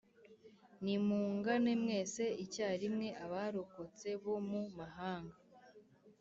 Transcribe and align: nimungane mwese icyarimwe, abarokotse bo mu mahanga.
nimungane 0.83 1.71
mwese 1.83 2.23
icyarimwe, 2.43 3.07
abarokotse 3.25 4.07
bo 4.23 4.35
mu 4.49 4.61
mahanga. 4.77 5.37